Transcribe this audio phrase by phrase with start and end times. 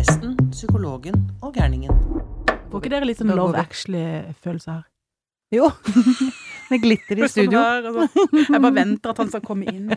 [0.00, 1.92] presten, psykologen og gærningen.
[2.70, 4.84] Får ikke dere litt sånn Love Actually-følelse her?
[5.52, 5.66] Jo.
[6.70, 7.60] Med glitter i studio.
[7.60, 8.06] altså.
[8.38, 9.90] Jeg bare venter at han skal komme inn.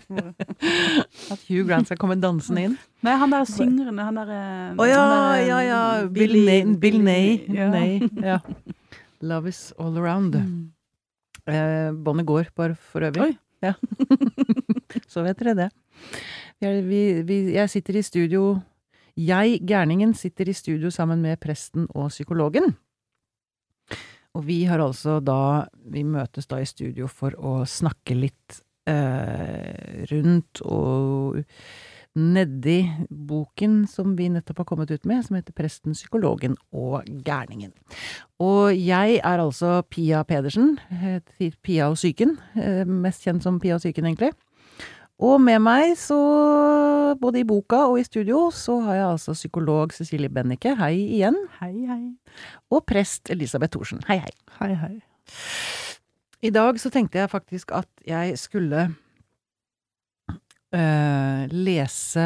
[1.31, 2.75] At Hugh Grant skal komme dansende inn.
[3.05, 5.79] Nei, han der syngeren, han derre eh, Å ja, der, ja, ja.
[6.17, 6.35] Bill.
[6.83, 7.39] Bill Nay.
[7.53, 7.69] Ja.
[8.33, 8.41] Ja.
[9.23, 10.35] Love is all around.
[10.35, 10.67] Mm.
[11.47, 13.29] Eh, Båndet går, bare for øvrig.
[13.29, 13.39] Oi.
[13.63, 13.77] Ja.
[15.07, 15.71] Så vet dere det.
[16.59, 18.57] Vi, vi, jeg sitter i studio
[19.19, 22.73] Jeg, gærningen, sitter i studio sammen med presten og psykologen.
[24.33, 30.05] Og vi har altså da Vi møtes da i studio for å snakke litt eh,
[30.09, 31.43] rundt og
[32.13, 37.73] nedi boken som vi nettopp har kommet ut med, som heter Presten, psykologen og gærningen.
[38.41, 43.75] Og jeg er altså Pia Pedersen, eh, Pia og psyken, eh, mest kjent som Pia
[43.75, 44.33] og psyken, egentlig.
[45.21, 46.15] Og med meg, så,
[47.21, 51.37] både i boka og i studio, så har jeg altså psykolog Cecilie Bennike, hei igjen,
[51.59, 52.01] Hei, hei.
[52.73, 54.33] og prest Elisabeth Thorsen, hei hei.
[54.59, 54.95] Hei, hei.
[56.43, 58.87] I dag så tenkte jeg faktisk at jeg skulle
[60.73, 62.25] øh, lese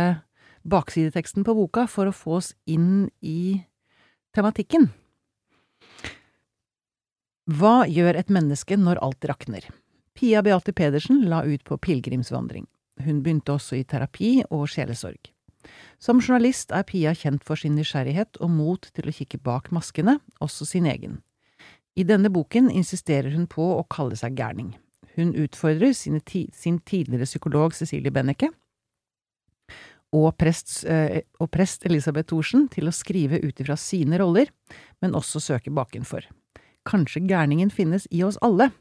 [0.67, 3.61] baksideteksten på boka for å få oss inn i
[4.35, 4.89] tematikken.
[7.47, 9.67] Hva gjør et menneske når alt rakner?
[10.17, 12.65] Pia Beate Pedersen la ut på pilegrimsvandring.
[13.03, 15.31] Hun begynte også i terapi og sjelesorg.
[15.99, 20.19] Som journalist er Pia kjent for sin nysgjerrighet og mot til å kikke bak maskene,
[20.39, 21.19] også sin egen.
[21.97, 24.75] I denne boken insisterer hun på å kalle seg gærning.
[25.17, 26.21] Hun utfordrer sin
[26.85, 28.51] tidligere psykolog Cecilie Benneke
[30.15, 34.47] og prest, eh, og prest Elisabeth Thorsen til å skrive ut ifra sine roller,
[35.01, 36.27] men også søke bakenfor.
[36.87, 38.71] Kanskje gærningen finnes i oss alle?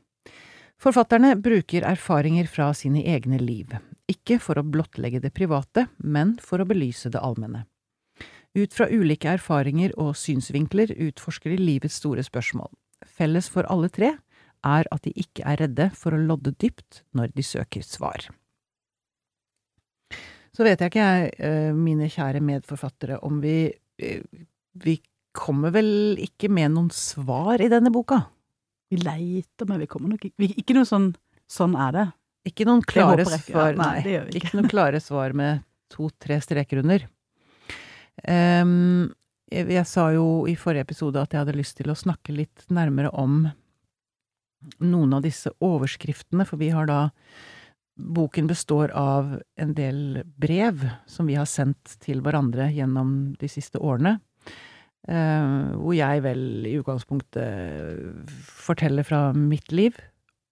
[0.78, 3.72] Forfatterne bruker erfaringer fra sine egne liv,
[4.10, 7.64] ikke for å blottlegge det private, men for å belyse det allmenne.
[8.56, 12.70] Ut fra ulike erfaringer og synsvinkler utforsker de livets store spørsmål.
[13.04, 14.14] Felles for alle tre
[14.66, 18.30] er at de ikke er redde for å lodde dypt når de søker svar.
[20.56, 24.22] Så vet jeg ikke, jeg, eh, mine kjære medforfattere, om vi eh,
[24.76, 25.00] Vi
[25.32, 28.22] kommer vel ikke med noen svar i denne boka?
[28.88, 31.14] Vi leiter, men vi kommer nok ikke Ikke noe sånn
[31.46, 32.06] Sånn er det.
[32.46, 33.52] Ikke noen klare jeg ikke.
[33.52, 34.00] svar, nei.
[34.04, 34.42] det gjør vi ikke.
[34.42, 37.06] Ikke noen klare svar med to-tre streker under.
[38.26, 39.12] Um,
[39.52, 42.64] jeg, jeg sa jo i forrige episode at jeg hadde lyst til å snakke litt
[42.72, 43.44] nærmere om
[44.82, 47.06] noen av disse overskriftene, for vi har da
[47.96, 53.80] Boken består av en del brev som vi har sendt til hverandre gjennom de siste
[53.80, 54.18] årene.
[55.08, 58.28] Uh, hvor jeg vel i utgangspunktet
[58.66, 59.96] forteller fra mitt liv,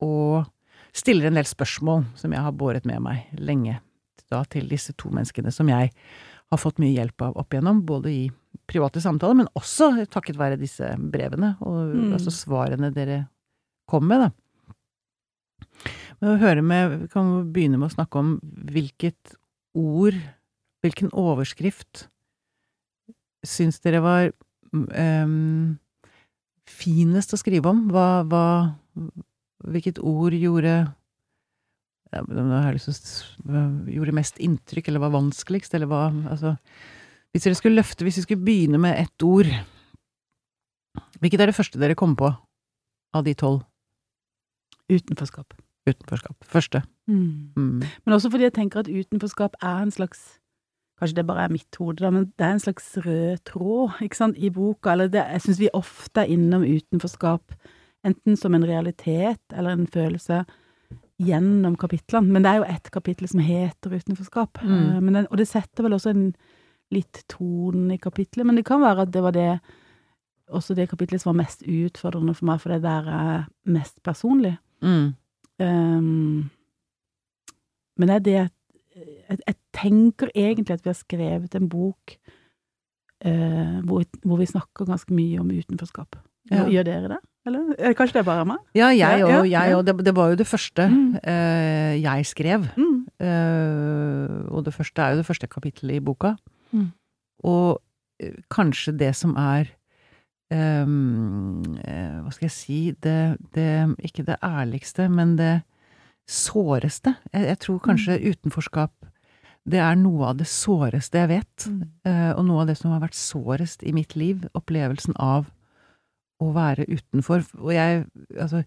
[0.01, 0.47] og
[0.95, 3.81] stiller en del spørsmål som jeg har båret med meg lenge,
[4.33, 5.91] da til disse to menneskene som jeg
[6.51, 8.23] har fått mye hjelp av opp igjennom, både i
[8.71, 12.13] private samtaler, men også takket være disse brevene, og Mm.
[12.17, 13.29] altså svarene dere
[13.91, 14.31] kom med, da.
[16.21, 18.41] Men å høre med, vi kan begynne med å snakke om
[18.71, 19.35] hvilket
[19.75, 20.17] ord,
[20.85, 22.09] hvilken overskrift,
[23.45, 24.33] syns dere var
[24.73, 25.79] um,
[26.67, 27.89] finest å skrive om?
[27.93, 28.45] Hva, hva
[29.65, 30.75] Hvilket ord gjorde
[32.13, 36.57] ja, hva Gjorde mest inntrykk, eller var vanskeligst, eller hva Altså
[37.33, 39.51] Hvis dere skulle løfte, hvis vi skulle begynne med ett ord
[41.21, 42.31] Hvilket er det første dere kom på
[43.15, 43.61] av de tolv?
[44.91, 45.55] Utenforskap.
[45.87, 46.45] Utenforskap.
[46.45, 46.81] Første.
[47.07, 47.53] Mm.
[47.57, 47.83] Mm.
[48.05, 50.41] Men også fordi jeg tenker at utenforskap er en slags
[50.99, 54.17] Kanskje det bare er mitt hode, da, men det er en slags rød tråd, ikke
[54.17, 54.93] sant, i boka.
[54.93, 57.57] Eller det, jeg syns vi ofte er innom utenforskap,
[58.05, 60.45] enten som en realitet eller en følelse
[61.23, 62.33] gjennom kapitlene.
[62.33, 64.61] Men det er jo ett kapittel som heter utenforskap.
[64.63, 64.75] Mm.
[64.75, 66.29] Eh, Men den, og det setter vel også en
[66.95, 68.47] litt tone i kapitlet.
[68.47, 69.61] Men det kan være at det var det
[70.53, 74.57] også det kapitlet som var mest utfordrende for meg, for det der er mest personlig.
[74.85, 75.15] Mm.
[75.59, 76.51] Um,
[77.97, 78.51] men det er det jeg,
[79.39, 82.17] jeg tenker egentlig at vi har skrevet en bok
[83.25, 86.19] uh, hvor, hvor vi snakker ganske mye om utenforskap.
[86.51, 86.67] Ja.
[86.69, 87.21] Gjør dere det?
[87.47, 87.75] Eller?
[87.79, 88.61] Eh, Kanskje det er bare meg?
[88.75, 89.45] Ja, jeg òg.
[89.51, 89.83] ja, ja.
[89.85, 91.15] det, det var jo det første Mm.
[91.21, 92.69] uh, jeg skrev.
[92.77, 93.07] Mm.
[93.21, 96.35] Uh, og det første er jo det første kapittelet i boka.
[96.73, 96.91] Mm.
[97.45, 97.81] Og
[98.23, 99.69] uh, kanskje det som er
[100.53, 101.63] um,
[102.25, 103.69] Hva skal jeg si det, det
[104.05, 105.63] Ikke det ærligste, men det
[106.29, 107.15] såreste.
[107.33, 108.93] Jeg, jeg tror kanskje utenforskap
[109.65, 111.67] det er noe av det såreste jeg vet.
[111.69, 111.83] Mm.
[112.37, 114.43] Og noe av det som har vært sårest i mitt liv.
[114.53, 115.47] Opplevelsen av
[116.43, 117.45] å være utenfor.
[117.61, 118.07] Og jeg
[118.39, 118.65] Altså,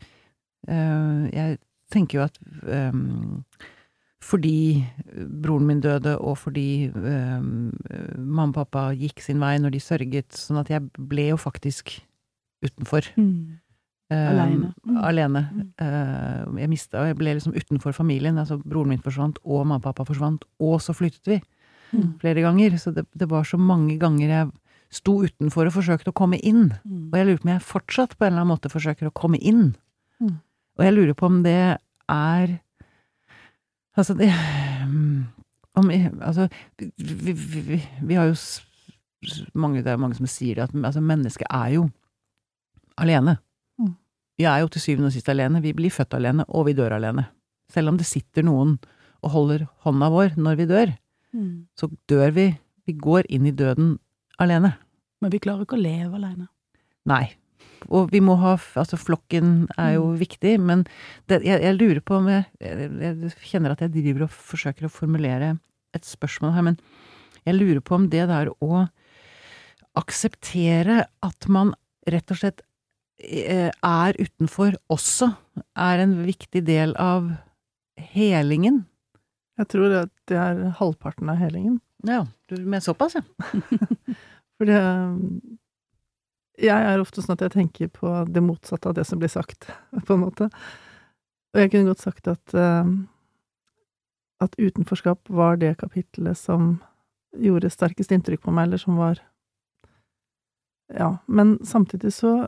[0.69, 1.58] øh, jeg
[1.92, 2.94] tenker jo at øh,
[4.24, 4.86] fordi
[5.44, 7.44] broren min døde, og fordi øh,
[8.18, 12.00] mamma og pappa gikk sin vei når de sørget, sånn at jeg ble jo faktisk
[12.66, 13.08] utenfor.
[13.18, 13.60] Mm.
[14.10, 14.72] Alene.
[14.88, 14.98] Mm.
[15.04, 15.42] Alene.
[15.78, 16.58] Mm.
[16.62, 18.38] Jeg mista Jeg ble liksom utenfor familien.
[18.40, 21.42] Altså broren min forsvant, og mamma og pappa forsvant, og så flyttet vi
[21.94, 22.19] Mm.
[22.19, 22.78] flere ganger.
[22.78, 24.48] Så det, det var så mange ganger jeg
[24.94, 26.69] sto utenfor og forsøkte å komme inn.
[26.86, 27.10] Mm.
[27.12, 29.39] Og jeg lurer på om jeg fortsatt på en eller annen måte forsøker å komme
[29.39, 29.75] inn.
[30.24, 30.38] Mm.
[30.78, 31.60] Og jeg lurer på om det
[32.07, 32.57] er
[33.98, 34.30] Altså, det
[35.74, 35.89] om,
[36.22, 36.48] Altså,
[36.78, 36.92] vi,
[37.34, 38.36] vi, vi, vi har jo
[39.57, 41.88] mange, Det er mange som sier det, at altså, mennesket er jo
[43.01, 43.40] alene.
[43.81, 43.95] Mm.
[44.38, 45.62] Vi er jo til syvende og sist alene.
[45.66, 47.25] Vi blir født alene, og vi dør alene.
[47.74, 48.78] Selv om det sitter noen
[49.25, 50.95] og holder hånda vår når vi dør,
[51.36, 51.68] Mm.
[51.75, 52.45] så dør vi.
[52.88, 53.98] Vi går inn i døden
[54.44, 54.74] alene.
[55.22, 56.48] Men vi klarer ikke å leve alene.
[57.10, 57.25] Nei.
[57.94, 60.86] Og vi må ha Altså, flokken er jo viktig, men
[61.30, 64.88] det, jeg, jeg lurer på om jeg, jeg, jeg kjenner at jeg driver og forsøker
[64.88, 65.56] å formulere
[65.95, 66.80] et spørsmål her, men
[67.48, 68.88] jeg lurer på om det der å
[69.98, 71.74] akseptere at man
[72.10, 72.62] rett og slett
[73.24, 75.31] eh, er utenfor også,
[75.74, 77.31] er en viktig del av
[78.13, 78.83] helingen.
[79.57, 81.80] Jeg tror at det er halvparten av helingen.
[82.06, 83.24] Ja, du med såpass, ja.
[84.58, 84.82] For det
[86.58, 89.70] Jeg er ofte sånn at jeg tenker på det motsatte av det som blir sagt,
[90.08, 90.50] på en måte.
[91.54, 92.90] Og jeg kunne godt sagt at eh,
[94.44, 96.78] at utenforskap var det kapitlet som
[97.38, 99.22] gjorde sterkest inntrykk på meg, eller som var
[100.94, 101.18] Ja.
[101.28, 102.48] Men samtidig så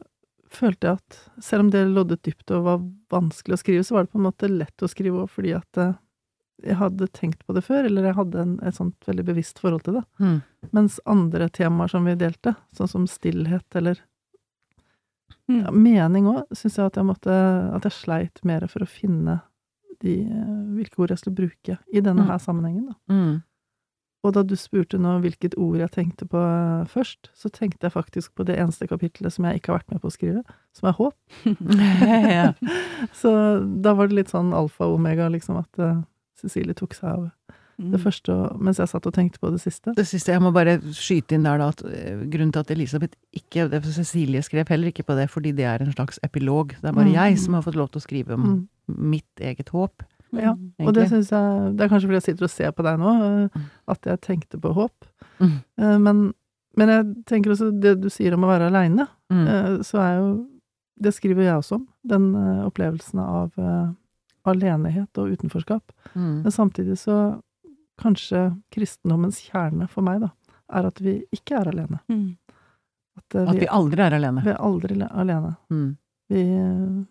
[0.49, 4.05] følte jeg at selv om det loddet dypt og var vanskelig å skrive, så var
[4.05, 5.97] det på en måte lett å skrive òg, fordi at eh,
[6.63, 9.83] jeg hadde tenkt på det før, eller jeg hadde en, et sånt veldig bevisst forhold
[9.85, 10.03] til det.
[10.19, 10.41] Mm.
[10.75, 14.01] Mens andre temaer som vi delte, sånn som stillhet eller
[15.49, 15.63] Mm.
[15.65, 17.33] ja, mening òg, syns jeg at jeg måtte
[17.73, 19.39] At jeg sleit mer for å finne
[19.99, 22.27] de, eh, hvilke ord jeg skulle bruke i denne Mm.
[22.29, 22.93] her sammenhengen, da.
[23.09, 23.43] Mm.
[24.23, 27.93] Og da du spurte nå hvilket ord jeg tenkte på eh, først, så tenkte jeg
[27.93, 30.89] faktisk på det eneste kapittelet som jeg ikke har vært med på å skrive, som
[30.89, 31.15] er håp.
[33.21, 33.31] Så
[33.81, 36.01] da var det litt sånn alfa og omega, liksom, at eh,
[36.41, 37.31] Cecilie tok seg av
[37.79, 37.91] Mm.
[37.93, 39.93] det første, og- mens jeg satt og tenkte på det siste.
[39.95, 43.15] Det siste, jeg må bare skyte inn der da, at eh, grunnen til at Elisabeth
[43.33, 46.69] ikke, det, Cecilie skrev heller ikke på det, fordi det er en slags epilog.
[46.81, 47.13] Det er bare Mm.
[47.13, 48.67] jeg som har fått lov til å skrive om Mm.
[49.09, 50.03] mitt eget håp.
[50.33, 50.87] Ja, egentlig.
[50.87, 53.15] Og det syns jeg Det er kanskje fordi jeg sitter og ser på deg nå,
[53.15, 53.61] eh, Mm.
[53.87, 54.91] at jeg tenkte på håp.
[55.39, 55.63] Mm.
[55.77, 56.33] Eh, Men,
[56.75, 59.79] men jeg tenker også det du sier om å være aleine, Mm.
[59.85, 60.47] så er jo
[61.01, 61.87] Det skriver jeg også om.
[62.05, 63.53] Den opplevelsen av
[64.53, 65.93] alenehet og utenforskap.
[66.15, 66.41] Mm.
[66.45, 67.19] Men samtidig så
[67.99, 70.29] Kanskje kristendommens kjerne for meg, da,
[70.71, 71.97] er at vi ikke er alene.
[72.07, 72.37] Mm.
[73.19, 74.43] At, vi, At vi, aldri er alene.
[74.45, 75.49] vi er aldri alene.
[75.67, 75.89] Mm.
[76.31, 77.01] Vi, eh,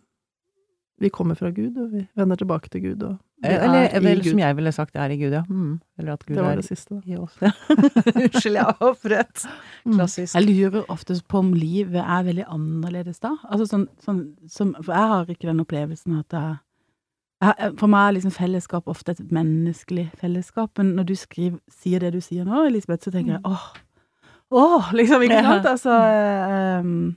[1.05, 3.97] vi kommer fra Gud, og vi vender tilbake til Gud, og vi Eller, er i
[4.01, 4.31] eller Gud.
[4.31, 5.43] som jeg ville sagt, er i Gud, ja.
[5.49, 5.81] Mm.
[5.99, 7.01] Eller at Gud Det var er det siste, da.
[7.07, 7.37] i oss.
[7.43, 8.89] Unnskyld, jeg avbrøt.
[8.89, 9.45] opprett.
[9.85, 10.35] Klassisk.
[10.35, 13.37] Jeg lurer ofte på om livet er veldig annerledes da.
[13.45, 16.57] Altså sånn, sånn som, For jeg har ikke den opplevelsen at jeg
[17.41, 22.13] For meg er liksom fellesskap ofte et menneskelig fellesskap, men når du skriver, sier det
[22.17, 23.67] du sier nå, Elisabeth, så tenker jeg åh,
[24.59, 25.45] åh, liksom, ikke Ja.
[25.53, 25.69] sant?
[25.71, 25.95] Altså
[26.83, 27.17] um,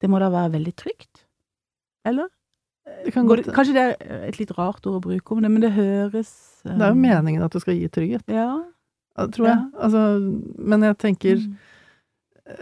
[0.00, 1.24] Det må da være veldig trygt?
[2.06, 2.28] Eller?
[3.04, 5.60] Det kan godt- kanskje det er et litt rart ord å bruke om det, men
[5.60, 6.30] det høres
[6.64, 8.62] Det er jo meningen at det skal gi trygghet, Ja.
[9.18, 9.58] ja, tror jeg.
[9.82, 10.04] Altså,
[10.58, 11.56] men jeg tenker Mm.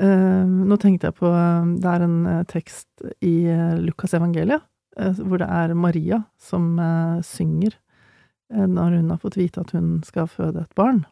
[0.01, 2.89] uh, Nå tenkte jeg på eh, Det er en eh, tekst
[3.23, 7.75] i eh, Lukas evangeliet, eh, hvor det er Maria som eh, synger
[8.53, 11.05] eh, når hun har fått vite at hun skal føde et barn.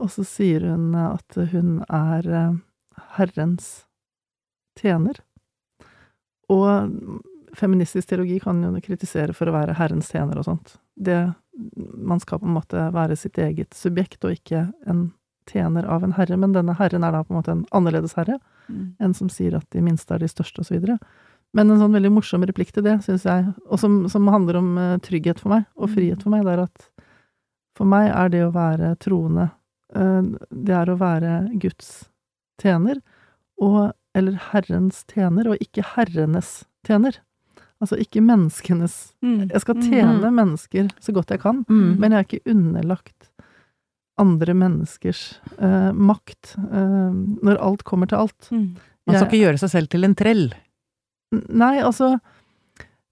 [0.00, 2.58] Og så sier hun eh, at hun er eh,
[3.18, 3.70] Herrens
[4.80, 5.20] tjener.
[6.50, 6.90] Og
[7.54, 10.76] feministisk teologi kan jo kritisere for å være Herrens tjener og sånt.
[10.96, 11.18] Det,
[11.98, 15.08] man skal på en måte være sitt eget subjekt, og ikke en
[15.50, 18.38] tjener av en herre, men denne herren er da på en måte en annerledes herre,
[18.70, 18.94] Mm.
[19.02, 20.94] en som sier at de minste er de største, og så videre.
[21.54, 24.68] Men en sånn veldig morsom replikk til det, syns jeg, og som, som handler om
[24.78, 25.94] eh, trygghet for meg, og Mm.
[25.96, 26.84] frihet for meg, det er at
[27.76, 29.50] for meg er det å være troende,
[29.94, 32.08] eh, det er å være Guds
[32.60, 33.00] tjener,
[33.60, 37.18] og, eller Herrens tjener, og ikke herrenes tjener.
[37.80, 39.48] Altså ikke menneskenes Mm.
[39.50, 39.82] Jeg skal Mm.
[39.90, 41.98] tjene mennesker så godt jeg kan, Mm.
[41.98, 43.30] men jeg er ikke underlagt
[44.18, 47.10] andre menneskers eh, makt eh,
[47.42, 48.48] når alt kommer til alt.
[48.52, 48.76] Mm.
[49.06, 50.52] Man skal Jeg- ikke gjøre seg selv til en trell.
[51.30, 52.16] Nei, altså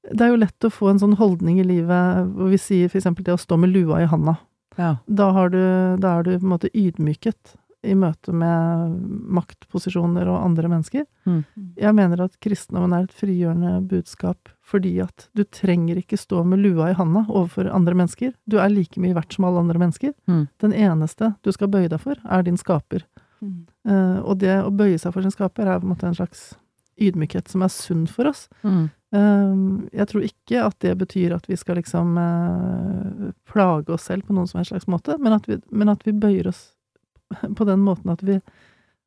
[0.08, 3.00] Det er jo lett å få en sånn holdning i livet hvor vi sier for
[3.00, 4.38] eksempel det å stå med lua i handa.
[4.78, 4.96] Ja.
[5.06, 5.60] Da, har du,
[6.00, 7.56] da er du på en måte ydmyket
[7.86, 8.94] i møte med
[9.38, 11.04] maktposisjoner og andre mennesker.
[11.28, 11.42] Mm.
[11.78, 16.60] Jeg mener at kristendommen er et frigjørende budskap fordi at du trenger ikke stå med
[16.64, 18.34] lua i handa overfor andre mennesker.
[18.50, 20.12] Du er like mye verdt som alle andre mennesker.
[20.28, 20.44] Mm.
[20.64, 23.06] Den eneste du skal bøye deg for, er din skaper.
[23.40, 23.60] Mm.
[23.86, 26.50] Uh, og det å bøye seg for sin skaper er på en måte en slags
[26.98, 28.46] ydmykhet som er sunn for oss.
[28.62, 28.88] Mm.
[29.14, 29.60] Eh,
[29.96, 34.36] jeg tror ikke at det betyr at vi skal liksom eh, plage oss selv på
[34.36, 36.68] noen som helst slags måte, men at, vi, men at vi bøyer oss
[37.58, 38.40] på den måten at vi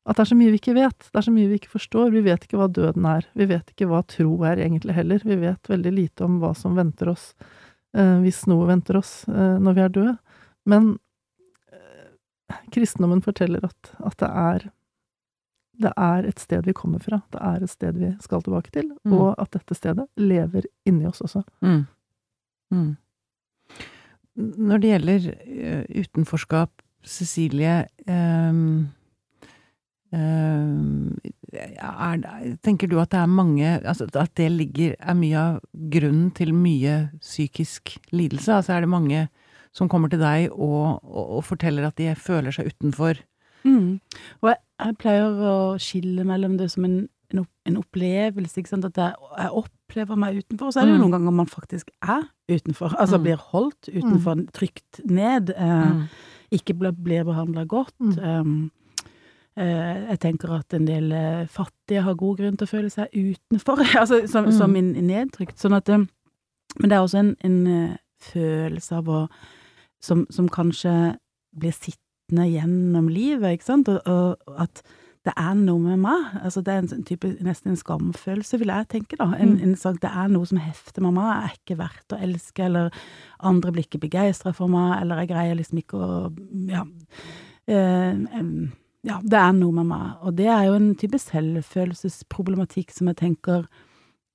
[0.02, 1.04] At det er så mye vi ikke vet.
[1.12, 2.08] Det er så mye vi ikke forstår.
[2.10, 3.22] Vi vet ikke hva døden er.
[3.38, 5.22] Vi vet ikke hva tro er egentlig heller.
[5.22, 7.28] Vi vet veldig lite om hva som venter oss
[7.94, 10.16] eh, hvis noe venter oss eh, når vi er døde.
[10.66, 10.96] Men
[12.74, 14.66] kristendommen forteller at, at det er
[15.82, 18.90] det er et sted vi kommer fra, det er et sted vi skal tilbake til,
[19.04, 19.12] Mm.
[19.18, 21.42] og at dette stedet lever inni oss også.
[21.62, 21.86] Mm.
[22.72, 22.96] Mm.
[24.36, 26.70] Når det gjelder eh, utenforskap,
[27.04, 28.88] Cecilie um
[30.12, 31.16] Uh,
[31.56, 32.18] er,
[32.60, 36.52] Tenker du at det er mange altså At det ligger er mye av grunnen til
[36.52, 38.52] mye psykisk lidelse?
[38.52, 39.22] Altså er det mange
[39.72, 43.22] som kommer til deg og, og, og forteller at de føler seg utenfor?
[43.64, 44.00] Mm.
[44.42, 48.84] Og jeg, jeg pleier å skille mellom det som en, en, en opplevelse, ikke sant,
[48.84, 51.04] at jeg, jeg opplever meg utenfor, og så er det jo Mm.
[51.06, 53.22] noen ganger man faktisk er utenfor, altså Mm.
[53.22, 56.06] blir holdt utenfor, trykt ned, eh,
[56.52, 57.94] ikke blir, blir behandla godt.
[58.00, 58.18] Mm.
[58.22, 58.70] Um,
[59.56, 63.82] jeg tenker at en del eh, fattige har god grunn til å føle seg utenfor,
[64.00, 64.52] altså som, Mm.
[64.52, 65.58] som nedtrykt.
[65.60, 67.98] Sånn at, men det er også en, en
[68.32, 69.28] følelse av å
[70.02, 71.16] som, som kanskje
[71.54, 72.00] blir sittende
[72.38, 74.82] gjennom livet, ikke sant, og, og at
[75.24, 76.42] det er noe med meg.
[76.42, 79.28] Altså det er en sånn type, nesten en skamfølelse, vil jeg tenke, da.
[79.38, 79.62] En, Mm.
[79.62, 82.64] en sak, det er noe som hefter med meg, jeg er ikke verdt å elske,
[82.64, 82.90] eller
[83.40, 86.36] andre blir ikke begeistra for meg, eller jeg greier liksom ikke å
[86.68, 86.84] Ja.
[87.68, 88.14] Eh,
[89.04, 90.16] ja, det er noe med meg.
[90.22, 93.66] Og det er jo en type selvfølelsesproblematikk som jeg tenker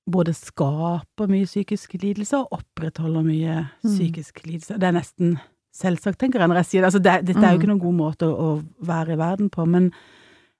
[0.08, 3.90] både skaper mye psykisk lidelse og opprettholder mye Mm.
[3.92, 4.78] psykisk lidelse.
[4.78, 5.38] Det er nesten
[5.74, 6.88] selvsagt, tenker jeg når jeg sier det.
[6.92, 7.60] Altså, det dette er jo Mm.
[7.62, 9.92] ikke noen god måte å, å være i verden på, men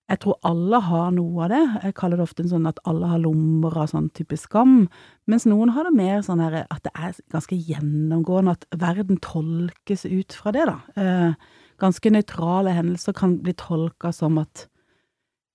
[0.09, 1.83] jeg tror alle har noe av det.
[1.85, 4.88] Jeg kaller det ofte sånn at alle har lommer av sånn type skam,
[5.27, 10.07] mens noen har det mer sånn her at det er ganske gjennomgående, at verden tolkes
[10.09, 10.79] ut fra det, da.
[10.97, 11.35] Eh,
[11.79, 14.67] ganske nøytrale hendelser kan bli tolka som at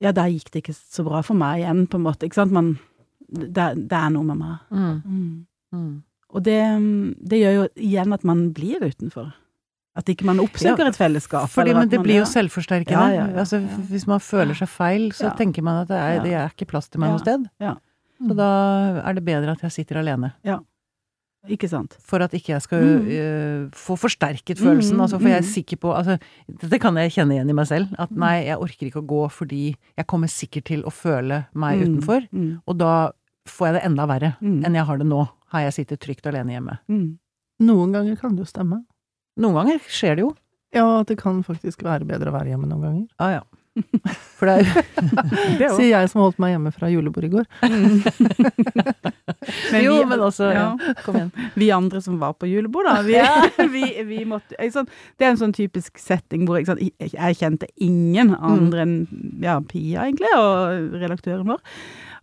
[0.02, 2.52] ja, der gikk det ikke så bra for meg igjen, på en måte, ikke sant.
[2.52, 2.76] Man,
[3.30, 4.58] det, det er noe med meg.
[4.70, 5.02] Mm.
[5.06, 5.46] Mm.
[5.74, 6.04] Mm.
[6.34, 6.60] Og det,
[7.30, 9.32] det gjør jo igjen at man blir utenfor.
[9.96, 11.50] At ikke man oppsøker Ja, et fellesskap.
[11.54, 12.92] Fordi, eller men det man- blir jo selvforsterkende.
[12.92, 13.60] Ja, ja, ja, altså.
[13.92, 15.34] Hvis man føler seg feil, så Ja.
[15.38, 17.12] tenker man at det er, det er ikke plass til meg Ja.
[17.14, 17.50] noe sted.
[17.60, 17.76] Ja.
[18.26, 20.34] Så da er det bedre at jeg sitter alene.
[21.50, 21.98] Ikke sant.
[22.00, 23.08] For at ikke jeg skal Mm.
[23.12, 24.96] uh, få forsterket følelsen.
[24.96, 25.54] Mm, altså, for jeg er mm.
[25.54, 27.94] sikker på altså, Dette kan jeg kjenne igjen i meg selv.
[28.00, 31.80] At nei, jeg orker ikke å gå fordi jeg kommer sikkert til å føle meg
[31.82, 32.30] Mm, utenfor.
[32.32, 32.62] Mm.
[32.66, 33.12] Og da
[33.46, 34.64] får jeg det enda verre Mm.
[34.66, 35.30] enn jeg har det nå.
[35.52, 36.80] Har jeg sittet trygt alene hjemme.
[36.90, 37.18] Mm.
[37.62, 38.86] Noen ganger kan det jo stemme.
[39.42, 40.32] Noen ganger skjer det jo.
[40.74, 43.06] Ja, at det kan faktisk være bedre å være hjemme noen ganger.
[43.22, 43.44] Ah, ja.
[44.38, 47.48] For det er jo Sier jeg som holdt meg hjemme fra julebord i går.
[49.74, 50.78] Men Jo, vi- men altså ja.
[51.06, 51.32] Kom igjen.
[51.58, 53.02] Vi andre som var på julebord, da.
[53.02, 53.18] Vi,
[53.74, 54.88] vi, vi måtte, sånn.
[55.18, 56.82] Det er en sånn typisk setting hvor sånn.
[56.86, 58.96] Jeg, jeg kjente ingen andre enn
[59.44, 61.62] ja, Pia, egentlig, og redaktøren vår.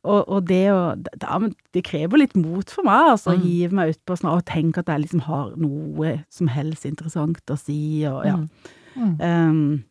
[0.05, 1.39] Og, og det å da,
[1.75, 3.43] Det krever litt mot for meg, altså, å Mm.
[3.45, 7.59] hive meg utpå sånn, og tenke at jeg liksom har noe som helst interessant å
[7.59, 8.37] si, og ja.
[8.97, 9.21] Mm.
[9.21, 9.85] Um,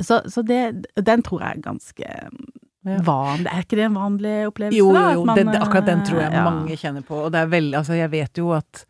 [0.00, 2.08] så, så det, den tror jeg er ganske
[2.84, 2.98] Ja.
[3.06, 3.46] vanlig.
[3.46, 4.78] Er ikke det en vanlig opplevelse?
[4.78, 6.44] Jo, jo, da, man, det, akkurat den tror jeg eh, ja.
[6.48, 7.14] mange kjenner på.
[7.26, 8.84] Og det er veldig Altså, jeg vet jo at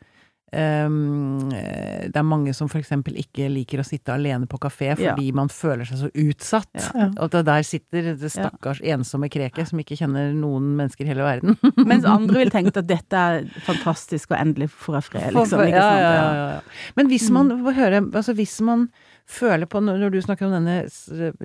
[0.53, 5.33] ehm, eh, det er mange som eksempel ikke liker å sitte alene på kafé fordi
[5.37, 6.69] man føler seg så utsatt.
[6.79, 6.91] Ja.
[7.03, 7.09] Ja.
[7.25, 11.57] Og der sitter det stakkars ensomme kreket som ikke kjenner noen mennesker i hele verden.
[11.91, 15.65] Mens andre vil tenke at dette er fantastisk, og endelig får jeg fred, liksom.
[15.67, 16.03] Ikke sant?
[16.03, 16.13] ja, Ja.
[16.13, 16.61] ja, ja.
[16.97, 18.89] Men hvis man får høre Altså hvis man
[19.29, 20.83] føler på når du snakker om denne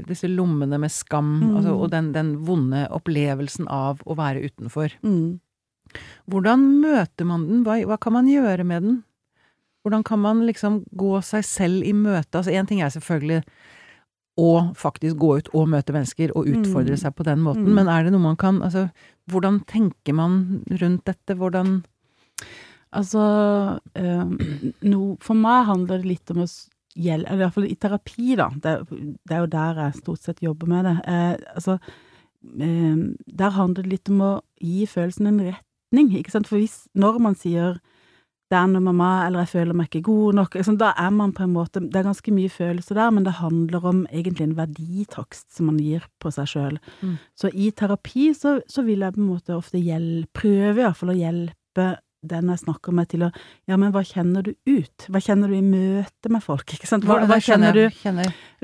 [0.08, 1.56] disse lommene med skam, Mm.
[1.58, 5.40] altså, og den, den vonde opplevelsen av å være utenfor, Mm.
[6.30, 7.64] Hvordan møter man den?
[7.64, 9.04] Hva, hva kan man gjøre med den?
[9.84, 12.36] Hvordan kan man liksom gå seg selv i møte?
[12.42, 13.44] Altså én ting er selvfølgelig
[14.38, 17.02] å faktisk gå ut og møte mennesker og utfordre Mm.
[17.02, 17.74] seg på den måten, Mm.
[17.74, 18.92] men er det noe man kan Altså,
[19.30, 21.34] hvordan tenker man rundt dette?
[21.36, 21.84] Hvordan
[22.94, 26.48] Altså, øh, no, for meg handler det litt om å
[26.96, 28.48] gjelde, eller i hvert fall i terapi, da.
[28.50, 28.86] Det, er-
[29.28, 30.96] det er jo der jeg stort sett jobber med det.
[31.06, 31.80] Eh, altså,
[32.62, 32.96] eh,
[33.28, 35.40] der handler det litt om å gi følelsen en
[35.88, 36.48] retning, ikke sant.
[36.48, 37.80] For hvis, når man sier
[38.48, 41.34] det er noe meg, eller jeg føler meg ikke god nok, liksom, da er man
[41.36, 44.56] på en måte Det er ganske mye følelser der, men det handler om egentlig en
[44.56, 46.78] verditakst som man gir på seg sjøl.
[47.02, 47.18] Mm.
[47.36, 50.96] Så i terapi så, så vil jeg på en måte ofte hjelpe, prøve i hvert
[50.96, 51.90] fall å hjelpe
[52.26, 53.30] den jeg snakker med til å
[53.70, 55.06] Ja, men hva kjenner du ut?
[55.12, 57.06] Hva kjenner du i møte med folk, ikke sant?
[57.08, 57.84] Hva, hva kjenner du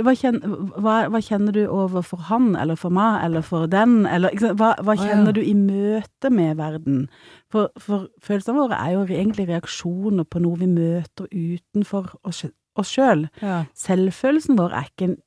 [0.04, 4.34] hva kjenner, hva, hva kjenner du overfor han, eller for meg, eller for den, eller?
[4.58, 4.98] Hva, ja.
[5.04, 7.06] kjenner du i møte med verden?
[7.54, 12.46] For, for følelsene våre er jo egentlig reaksjoner på noe vi møter utenfor oss,
[12.80, 13.28] oss sjøl.
[13.44, 13.64] ja.
[13.78, 15.22] Selvfølelsen vår er ikke en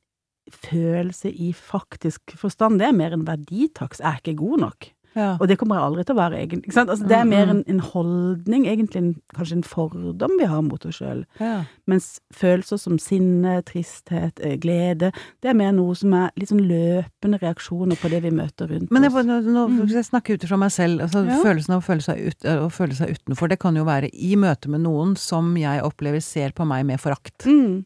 [0.52, 4.00] følelse i faktisk forstand, det er mer en verditaks.
[4.02, 4.90] Jeg er ikke god nok.
[5.16, 5.36] Ja.
[5.40, 6.74] Og det kommer jeg aldri til å være, egentlig.
[6.76, 10.84] Altså, det er mer en, en holdning, egentlig en, kanskje en fordom vi har mot
[10.86, 11.24] oss sjøl.
[11.40, 11.64] ja.
[11.88, 16.60] Mens følelser som sinne, tristhet, eh, glede, det er mer noe som er litt sånn
[16.68, 19.24] løpende reaksjoner på det vi møter rundt Men jeg, oss.
[19.26, 19.88] nå, nå, Mm.
[19.88, 21.00] jeg snakker ut fra meg selv.
[21.02, 21.40] Altså, Ja.
[21.42, 24.68] Følelsen av å føle, ut, å føle seg utenfor, det kan jo være i møte
[24.68, 27.84] med noen som jeg opplever ser på meg med forakt, Mm,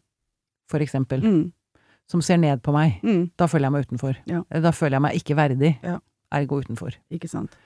[0.68, 1.20] for eksempel.
[1.22, 1.52] mm,
[2.10, 3.00] Som ser ned på meg.
[3.04, 4.16] mm, Da føler jeg meg utenfor.
[4.26, 4.42] Ja.
[4.50, 5.78] Da føler jeg meg ikke verdig.
[5.84, 5.98] Ja.
[6.32, 6.94] Ergo utenfor.
[7.10, 7.56] ikke sant.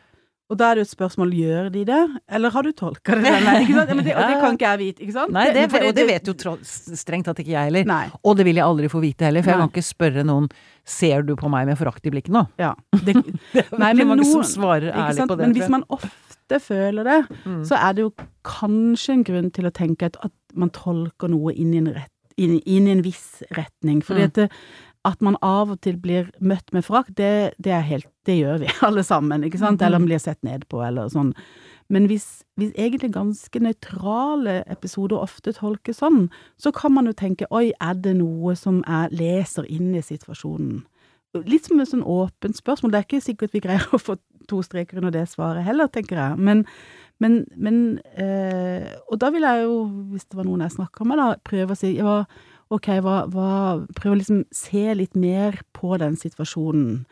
[0.53, 3.25] Og da er det jo et spørsmål gjør de det, eller har du tolka det
[3.25, 3.63] den veien?
[3.65, 3.89] Ikke sant?
[3.97, 5.33] Men det, og det kan ikke jeg vite, ikke sant?
[5.33, 6.35] Nei, det, og det vet jo
[6.69, 7.87] strengt tatt ikke jeg heller.
[7.89, 8.03] Nei.
[8.23, 9.65] Og det vil jeg aldri få vite heller, for jeg Nei.
[9.65, 10.51] kan ikke spørre noen
[10.85, 12.43] Ser du på meg med forakt i blikket nå?
[12.61, 12.75] Ja.
[13.07, 15.47] Det, Nei, Veldig men mange som svarer ærlig på det.
[15.47, 17.19] Men hvis man ofte føler det,
[17.49, 17.63] Mm.
[17.65, 18.11] så er det jo
[18.45, 22.13] kanskje en grunn til å tenke at, at man tolker noe inn i en, rett,
[22.37, 24.03] inn, inn i en viss retning.
[24.05, 24.29] Fordi Mm.
[24.29, 24.51] at, det,
[25.05, 28.63] at man av og til blir møtt med forakt, det, det er helt Det gjør
[28.63, 29.83] vi, alle sammen, ikke sant?
[29.83, 31.35] Eller man blir sett ned på, eller sånn.
[31.93, 37.49] Men hvis, hvis egentlig ganske nøytrale episoder ofte tolkes sånn, så kan man jo tenke
[37.53, 40.81] oi, er det noe som jeg leser inn i situasjonen?
[41.45, 42.95] Litt som et sånn åpent spørsmål.
[42.95, 44.17] Det er ikke sikkert vi greier å få
[44.49, 46.41] to streker under det svaret heller, tenker jeg.
[46.41, 46.65] Men,
[47.21, 49.79] men, men øh, Og da vil jeg jo,
[50.13, 52.23] hvis det var noen jeg snakka med, da, prøve å si ja,
[52.77, 53.51] ok, hva, hva
[53.97, 57.05] Prøve å liksom se litt mer på den situasjonen.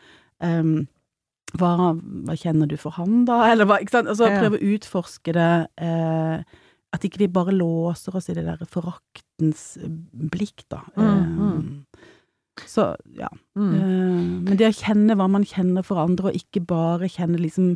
[0.43, 0.75] Um,
[1.59, 1.93] hva,
[2.25, 3.43] hva kjenner du for han, da?
[3.51, 4.09] Eller hva, ikke sant?
[4.11, 5.51] Altså prøve å utforske det.
[5.85, 6.61] Eh,
[6.93, 9.77] at ikke vi bare låser oss i det der foraktens
[10.33, 10.83] blikk, da.
[10.97, 12.05] Mm, mm.
[12.69, 13.29] så, ja.
[13.57, 13.73] Mm.
[13.73, 17.75] Eh, men det å kjenne hva man kjenner for andre, og ikke bare kjenne liksom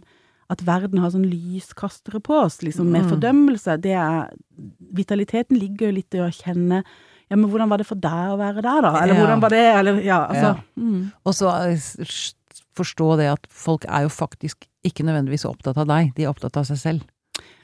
[0.53, 3.09] at verden har sånn lyskastere på oss, liksom med Mm.
[3.11, 4.33] fordømmelse, det er
[4.97, 6.79] Vitaliteten ligger jo litt i å kjenne
[7.29, 8.91] ja, men hvordan var det for deg å være der, da?
[9.03, 9.19] Eller Ja.
[9.21, 9.65] hvordan var det?
[9.79, 10.55] Eller, ja, altså.
[10.55, 10.81] Ja.
[10.81, 11.11] Mm.
[11.25, 12.15] Og så eh,
[12.77, 16.55] forstå det at folk er jo faktisk ikke nødvendigvis opptatt av deg, de er opptatt
[16.57, 17.01] av seg selv.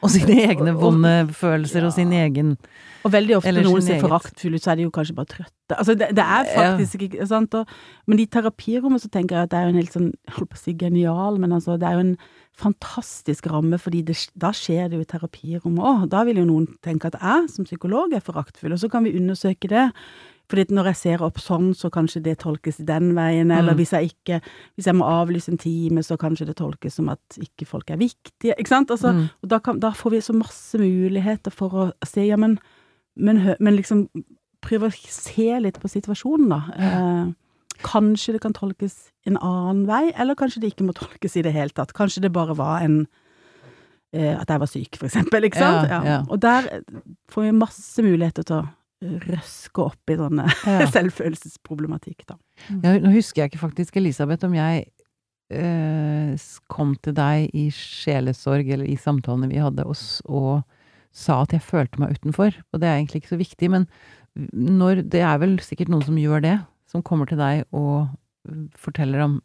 [0.04, 2.56] Og sine egne vonde følelser og sin egen
[3.04, 5.78] Og veldig ofte når noen ser foraktfulle ut, så er de jo kanskje bare trøtte.
[5.78, 7.56] Altså, det, det er faktisk ikke sant.
[7.60, 7.74] Og,
[8.08, 10.60] men i terapirommet så tenker jeg at det er jo en helt sånn, holdt på
[10.60, 12.16] å si genial, men altså, det er jo en
[12.60, 16.06] fantastisk ramme, fordi det, da skjer det jo i terapirommet òg.
[16.14, 19.16] Da vil jo noen tenke at jeg som psykolog er foraktfull, og så kan vi
[19.20, 19.88] undersøke det.
[20.54, 23.78] Fordi når jeg ser opp sånn, så kanskje det tolkes den veien, eller Mm.
[23.80, 24.38] hvis jeg ikke
[24.78, 27.98] Hvis jeg må avlyse en time, så kanskje det tolkes som at ikke folk er
[27.98, 28.92] viktige, ikke sant?
[28.94, 29.30] Altså, Mm.
[29.44, 32.60] og da, kan, da får vi så masse muligheter for å se, ja, men,
[33.18, 34.08] men, men liksom
[34.62, 36.62] prøve å se litt på situasjonen, da.
[36.78, 37.34] Eh,
[37.84, 41.52] kanskje det kan tolkes en annen vei, eller kanskje det ikke må tolkes i det
[41.54, 41.92] hele tatt.
[41.98, 43.08] Kanskje det bare var en
[44.14, 45.90] eh, At jeg var syk, for eksempel, ikke sant?
[45.90, 46.20] Ja, ja.
[46.30, 46.82] Og der eh,
[47.34, 48.68] får vi masse muligheter til å
[49.28, 50.88] røske opp i sånne Ja.
[50.96, 52.38] selvfølelsesproblematikk, da.
[52.84, 54.88] Ja, nå husker jeg ikke faktisk, Elisabeth, om jeg
[55.54, 59.98] eh, kom til deg i sjelesorg, eller i samtalene vi hadde, og,
[60.30, 60.64] og
[61.14, 62.56] sa at jeg følte meg utenfor.
[62.74, 63.88] Og det er egentlig ikke så viktig, men
[64.34, 66.56] når Det er vel sikkert noen som gjør det,
[66.90, 68.10] som kommer til deg og
[68.74, 69.36] forteller om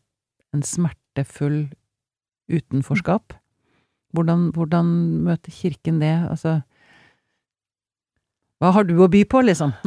[0.57, 1.66] en smertefull
[2.49, 3.35] utenforskap.
[4.16, 4.88] Hvordan, hvordan
[5.27, 6.14] møter kirken det?
[6.31, 6.62] Altså
[8.59, 9.75] Hva har du å by på, liksom?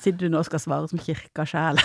[0.00, 1.78] Sitter du nå og skal svare som kirka sjæl?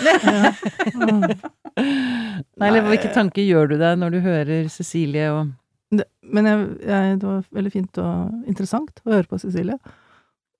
[1.76, 5.52] Nei, eller hvilke tanker gjør du deg når du hører Cecilie og
[5.94, 9.76] Det, men jeg, jeg, det var veldig fint og interessant å høre på Cecilie.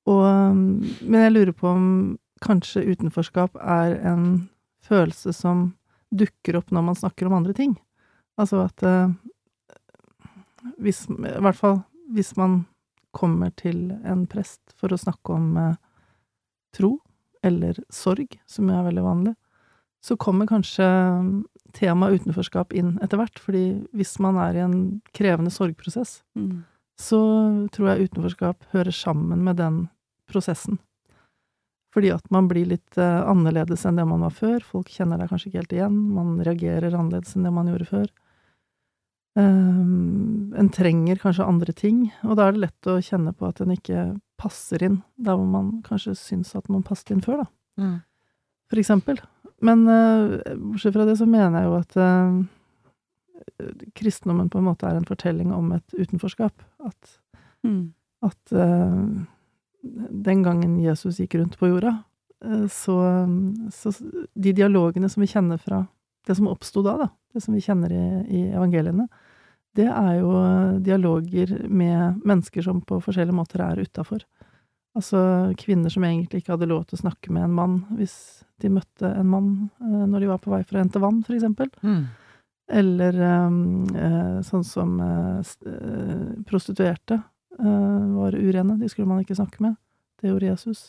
[0.07, 0.61] Og, um,
[1.03, 1.89] men jeg lurer på om
[2.45, 4.47] kanskje utenforskap er en
[4.87, 5.73] følelse som
[6.15, 7.75] dukker opp når man snakker om andre ting.
[8.39, 9.11] Altså at eh,
[10.85, 11.81] hvis, I hvert fall
[12.15, 12.61] hvis man
[13.17, 15.75] kommer til en prest for å snakke om eh,
[16.77, 16.99] tro
[17.47, 19.35] eller sorg, som er veldig vanlig,
[20.05, 21.29] så kommer kanskje um,
[21.75, 23.39] temaet utenforskap inn etter hvert.
[23.43, 23.63] Fordi
[23.97, 24.79] hvis man er i en
[25.17, 26.65] krevende sorgprosess, Mm.
[26.99, 27.21] så
[27.75, 29.89] tror jeg utenforskap hører sammen med den
[30.31, 30.79] prosessen.
[31.95, 34.61] Fordi at man blir litt eh, annerledes enn det man var før.
[34.61, 35.97] Folk kjenner deg kanskje ikke helt igjen.
[36.13, 38.11] Man reagerer annerledes enn det man gjorde før.
[39.37, 43.59] Um, en trenger kanskje andre ting, og da er det lett å kjenne på at
[43.61, 44.05] en ikke
[44.41, 47.51] passer inn der hvor man kanskje syns at man passet inn før, da
[48.71, 49.21] for eksempel.
[49.61, 52.41] Men uh, bortsett fra det så mener jeg jo at uh,
[53.95, 56.65] kristendommen på en måte er en fortelling om et utenforskap.
[56.85, 57.21] At,
[57.65, 57.93] Mm.
[58.23, 59.25] at uh,
[59.83, 61.99] den gangen Jesus gikk rundt på jorda,
[62.69, 62.95] så,
[63.73, 63.91] så
[64.37, 65.87] De dialogene som vi kjenner fra
[66.27, 69.09] det som oppsto da, da, det som vi kjenner i, i evangeliene,
[69.77, 70.33] det er jo
[70.85, 74.25] dialoger med mennesker som på forskjellige måter er utafor.
[74.97, 78.17] Altså kvinner som egentlig ikke hadde lov til å snakke med en mann hvis
[78.65, 79.51] de møtte en mann
[79.85, 81.69] eh, når de var på vei for å hente vann, for eksempel.
[81.85, 82.07] Mm.
[82.73, 83.51] Eller eh,
[84.03, 84.97] eh, sånn som
[86.49, 87.21] prostituerte
[87.61, 88.79] eh, var urene.
[88.81, 89.77] De skulle man ikke snakke med.
[90.21, 90.89] Det gjorde Jesus.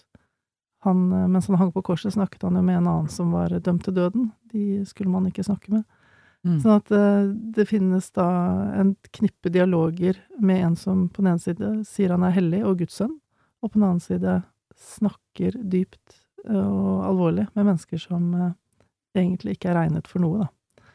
[0.86, 3.84] Han, mens han hang på korset, snakket han jo med en annen som var dømt
[3.86, 4.32] til døden.
[4.54, 5.84] De skulle man ikke snakke med.
[6.48, 6.60] Mm.
[6.64, 7.26] Sånn at eh,
[7.58, 8.28] det finnes da
[8.80, 12.80] en knippe dialoger med en som på den ene side sier han er hellig og
[12.80, 13.18] Guds sønn,
[13.60, 14.38] og på den annen side
[14.78, 18.54] snakker dypt eh, og alvorlig med mennesker som eh,
[19.18, 20.88] egentlig ikke er regnet for noe, da,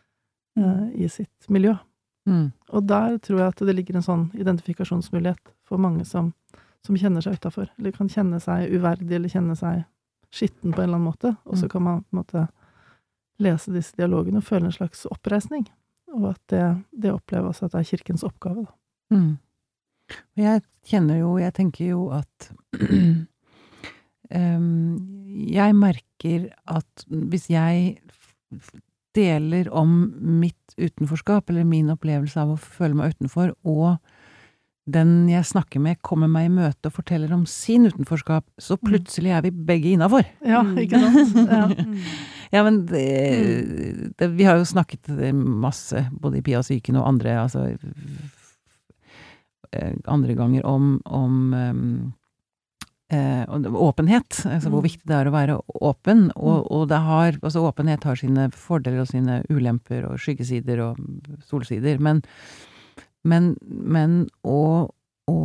[0.62, 0.93] mm.
[0.95, 1.75] i sitt miljø.
[2.31, 2.53] Mm.
[2.71, 6.31] Og der tror jeg at det ligger en sånn identifikasjonsmulighet for mange som,
[6.87, 9.83] som kjenner seg utafor, eller kan kjenne seg uverdig, eller kjenne seg
[10.33, 11.73] skitten på en eller annen måte, og så Mm.
[11.75, 12.49] kan man på en måte
[13.42, 15.66] lese disse dialogene og føle en slags oppreisning,
[16.14, 16.62] og at det,
[17.05, 19.16] det oppleves at det er kirkens oppgave, da.
[19.16, 19.33] Mm.
[20.12, 22.50] Og Jeg kjenner jo, jeg tenker jo at
[24.35, 24.96] um,
[25.52, 27.98] Jeg merker at hvis jeg
[29.16, 29.92] deler om
[30.40, 33.96] mitt utenforskap, eller min opplevelse av å føle meg utenfor, og
[34.92, 39.31] den jeg snakker med kommer meg i møte og forteller om sin utenforskap, så plutselig
[39.37, 40.24] er vi begge innafor.
[40.44, 40.78] Ja, Mm.
[40.85, 41.37] ikke sant?
[41.52, 41.66] Ja.
[42.53, 42.57] Mm.
[42.57, 47.09] Ja, men det, det, vi har jo snakket masse, både i Pia Psyken Syken og
[47.09, 47.62] andre, altså
[49.73, 52.12] eh, andre ganger om, om em,
[53.09, 54.88] eh, åpenhet, altså hvor Mm.
[54.91, 59.01] viktig det er å være åpen, og, og det har, altså åpenhet har sine fordeler
[59.01, 61.01] og sine ulemper og skyggesider og
[61.49, 62.21] solsider, men,
[63.25, 64.91] men, men å,
[65.29, 65.38] å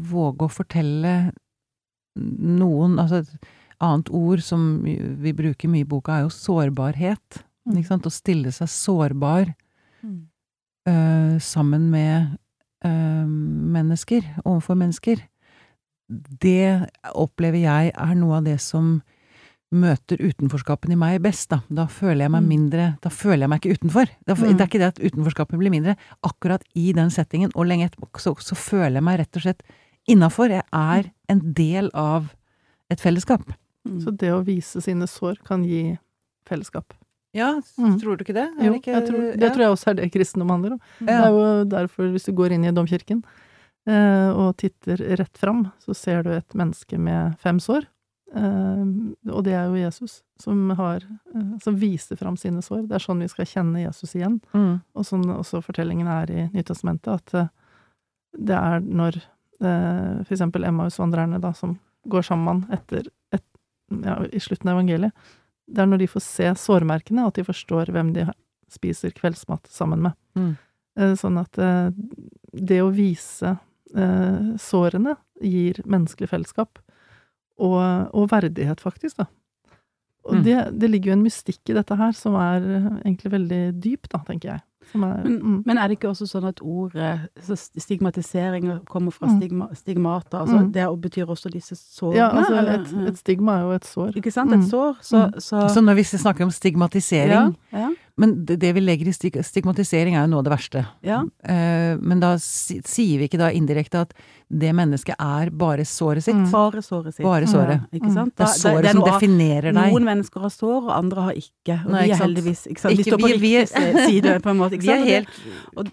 [0.00, 1.32] våge å fortelle
[2.16, 3.20] noen, altså
[3.80, 7.78] annet ord som vi bruker mye i boka er jo sårbarhet, Mm.
[7.80, 9.54] ikke sant, å stille seg sårbar
[10.04, 10.28] Mm.
[10.88, 12.38] uh, sammen med
[12.84, 15.20] uh, mennesker, overfor mennesker,
[16.08, 19.02] det opplever jeg er noe av det som
[19.74, 21.58] møter utenforskapen i meg best, da.
[21.68, 22.48] Da føler jeg meg Mm.
[22.48, 24.06] mindre Da føler jeg meg ikke utenfor.
[24.24, 24.56] Da, Mm.
[24.56, 25.96] Det er ikke det at utenforskapet blir mindre.
[26.22, 29.62] Akkurat i den settingen, og lenge etterpå, så, så føler jeg meg rett og slett
[30.08, 30.48] innafor.
[30.50, 32.32] Jeg er en del av
[32.88, 33.42] et fellesskap.
[33.86, 34.00] Mm.
[34.04, 35.96] Så det å vise sine sår kan gi
[36.48, 36.92] fellesskap.
[37.36, 37.98] Ja, Mm.
[38.00, 38.46] tror du ikke det?
[38.64, 40.80] Jo, jeg tror, det tror jeg også er det kristendom handler om.
[41.00, 43.22] Det er jo derfor, hvis du går inn i domkirken
[43.86, 47.84] eh, og titter rett fram, så ser du et menneske med fem sår.
[48.34, 48.84] Eh,
[49.30, 52.86] og det er jo Jesus som har eh, som viser fram sine sår.
[52.88, 54.40] Det er sånn vi skal kjenne Jesus igjen.
[54.54, 54.80] Mm.
[54.96, 57.48] Og sånn også fortellingen er i Nytestamentet, at eh,
[58.38, 59.20] det er når
[59.60, 63.12] eh, eksempel Emmausvandrerne, da, som går sammen etter et,
[63.90, 65.12] ja, i slutten av evangeliet,
[65.66, 68.26] det er når de får se sårmerkene, at de forstår hvem de
[68.70, 70.14] spiser kveldsmat sammen med.
[70.38, 70.52] Mm.
[70.98, 71.90] Eh, Sånn at eh,
[72.52, 73.56] det å vise
[73.94, 76.78] eh, sårene gir menneskelig fellesskap,
[77.58, 77.80] og,
[78.12, 79.26] og verdighet, faktisk, da.
[80.26, 80.42] Og Mm.
[80.42, 82.64] det, det ligger jo en mystikk i dette her som er
[83.04, 84.62] egentlig veldig dyp, da, tenker jeg.
[84.92, 85.62] Som er, Men, mm.
[85.66, 89.40] men er det ikke også sånn at ordet så stigmatisering kommer fra Mm.
[89.40, 90.38] stigma, stigmata?
[90.38, 90.72] Altså Mm.
[90.72, 92.16] det betyr også disse sårene?
[92.16, 92.54] Ja, altså
[93.02, 94.12] et, et stigma er jo et sår.
[94.16, 94.52] Ikke sant?
[94.52, 94.70] Et Mm.
[94.70, 94.96] sår.
[95.02, 95.40] Så, Mm.
[95.40, 97.30] så, Så når vi snakker om stigmatisering
[97.72, 97.88] ja, ja,
[98.18, 99.12] Men det, det vi legger i
[99.44, 100.86] stigmatisering er jo noe av det verste.
[101.04, 101.18] ja.
[101.44, 104.14] Eh, men da sier vi ikke da indirekte at
[104.48, 106.34] det mennesket er bare såret sitt?
[106.38, 106.46] Mm.
[106.50, 107.24] Bare såret sitt.
[107.26, 107.82] Bare såret.
[107.82, 107.98] Mm.
[108.00, 108.32] ikke sant?
[108.36, 109.92] Det er såret som er som definerer deg.
[109.92, 111.76] Noen mennesker har sår, og andre har ikke.
[111.84, 112.96] Og Nei, vi er heldigvis ikke sant?
[112.96, 114.72] Vi står på vi- vi er- riktig side, på en måte.
[114.80, 115.00] Ikke Vi er?
[115.02, 115.28] Og helt
[115.76, 115.86] og,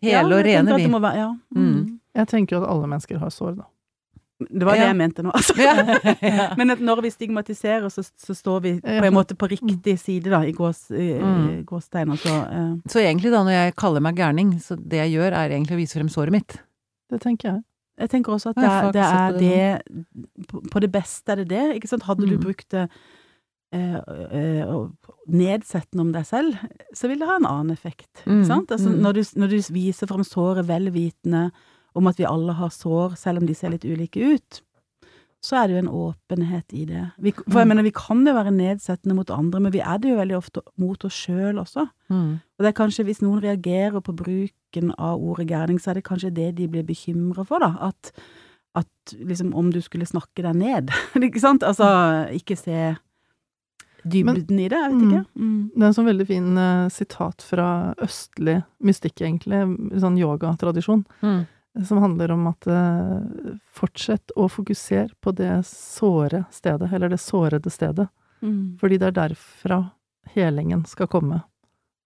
[0.00, 0.88] hele og jeg tenker rene, vi.
[1.06, 1.28] være- Ja.
[1.54, 1.72] Mm.
[1.76, 1.98] Mm.
[2.16, 3.64] Jeg tenker at alle mennesker har sår, da.
[4.38, 4.86] Det var det Ja.
[4.90, 5.30] jeg mente nå.
[5.32, 5.54] Altså.
[6.22, 6.54] Ja.
[6.58, 10.28] Men at når vi stigmatiserer, så, så står vi på en måte på riktig side,
[10.30, 11.64] da, i gås, Mm.
[11.64, 12.10] gåstegn.
[12.12, 15.48] Altså, eh, Så egentlig da, når jeg kaller meg gærning, så det jeg gjør er
[15.56, 16.58] egentlig å vise frem såret mitt.
[17.10, 17.62] Det tenker jeg.
[17.98, 21.36] jeg tenker også at det, er- det er sett det på, på det beste er
[21.36, 21.64] det det.
[21.80, 22.02] Ikke sant?
[22.04, 22.42] Hadde du Mm.
[22.44, 22.90] brukt det
[23.72, 24.86] eh, eh,
[25.28, 26.54] nedsettende om deg selv,
[26.94, 28.22] så vil det ha en annen effekt.
[28.26, 28.70] Mm, Ikke sant?
[28.70, 29.00] Altså, mm.
[29.02, 31.50] når, du, når du viser frem såret vel vitende
[31.96, 34.60] om at vi alle har sår, selv om de ser litt ulike ut,
[35.46, 37.02] så er det jo en åpenhet i det.
[37.22, 37.68] Vi, for jeg Mm.
[37.68, 40.60] mener, vi kan jo være nedsettende mot andre, men vi er det jo veldig ofte
[40.80, 41.84] mot oss sjøl også.
[42.10, 42.32] Mm.
[42.40, 46.04] Og det er kanskje hvis noen reagerer på bruken av ordet gærning, så er det
[46.08, 47.76] kanskje det de blir bekymra for, da.
[47.80, 48.10] At,
[48.74, 50.90] at liksom om du skulle snakke deg ned,
[51.28, 51.62] ikke sant?
[51.62, 51.86] Altså
[52.34, 52.96] ikke se
[54.06, 55.10] dybden i det, jeg vet Mm.
[55.10, 55.24] ikke.
[55.36, 55.70] Mm.
[55.74, 59.62] Det er en sånn veldig fin uh, sitat fra østlig mystikk, egentlig,
[60.00, 61.46] sånn yogatradisjon, Mm.
[61.84, 67.70] Som handler om at eh, fortsett å fokusere på det såre stedet, eller det sårede
[67.70, 68.08] stedet,
[68.42, 68.76] Mm.
[68.78, 69.90] fordi det er derfra
[70.34, 71.42] helingen skal komme.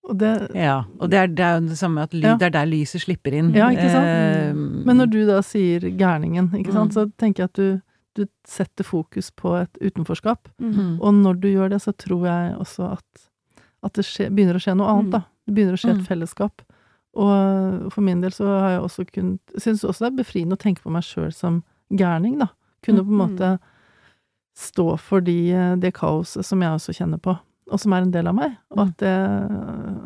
[0.09, 2.37] Og det Ja, og det er, det er jo det samme at ly, Ja.
[2.37, 3.53] det er der lyset slipper inn.
[3.53, 4.07] Ja, ikke sant?
[4.07, 6.95] Eh, Men når du da sier gærningen, ikke sant, Mm.
[6.95, 7.83] så tenker jeg at du,
[8.15, 10.49] du setter fokus på et utenforskap.
[10.61, 10.73] Mm.
[10.73, 11.01] mm.
[11.03, 13.29] Og når du gjør det, så tror jeg også at,
[13.83, 15.11] at det skje, begynner å skje noe annet, Mm.
[15.11, 15.23] da.
[15.47, 16.01] Det begynner å skje Mm.
[16.01, 16.63] et fellesskap.
[17.17, 20.61] Og for min del så har jeg også kunnet Syns også det er befriende å
[20.63, 22.47] tenke på meg sjøl som gærning, da.
[22.87, 23.23] Kunne på en Mm.
[23.25, 23.59] måte
[24.57, 27.37] stå for de, det kaoset som jeg også kjenner på,
[27.71, 28.57] og som er en del av meg.
[28.75, 29.13] Og at det,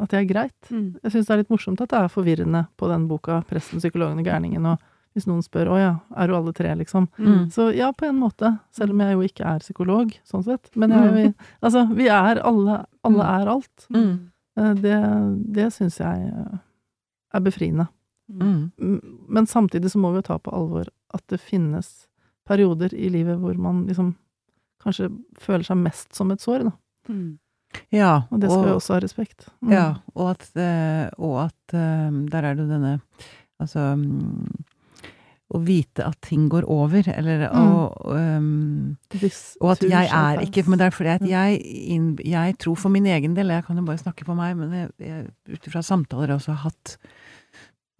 [0.04, 0.70] at det er greit.
[0.70, 0.96] Mm.
[1.02, 4.18] Jeg syns det er litt morsomt at det er forvirrende på den boka 'Presten, psykologen
[4.20, 4.78] og gærningen', og
[5.14, 7.08] hvis noen spør 'Å ja, er du alle tre', liksom.
[7.18, 7.50] Mm.
[7.50, 10.70] Så ja, på en måte, selv om jeg jo ikke er psykolog, sånn sett.
[10.76, 13.86] Men jeg, vi, altså, vi er alle Alle er alt.
[13.92, 14.30] Mm.
[14.56, 16.58] Eh, Det, det syns jeg eh,
[17.34, 17.88] er befriende.
[18.28, 18.70] Mm.
[19.28, 22.06] Men samtidig så må vi jo ta på alvor at det finnes
[22.48, 24.14] perioder i livet hvor man liksom
[24.84, 26.74] kanskje føler seg mest som et sår, da.
[27.08, 27.38] Mm.
[27.90, 29.48] Ja, Og det skal vi også ha respekt.
[29.64, 29.72] Mm.
[29.74, 32.92] Ja, og at, eh, og at eh, Der er det jo denne
[33.60, 34.46] Altså mm,
[35.52, 40.64] Å vite at ting går over, eller å um, This Og at jeg er ikke
[40.66, 41.58] Men det er fordi at jeg,
[42.24, 44.88] jeg tror for min egen del, jeg kan jo bare snakke for meg, men
[45.52, 46.94] ut ifra samtaler jeg også har hatt,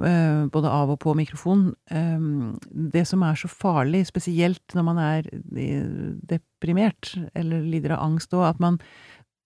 [0.00, 4.98] uh, både av og på mikrofon um, Det som er så farlig, spesielt når man
[5.04, 5.28] er
[6.24, 8.80] deprimert eller lider av angst òg, at man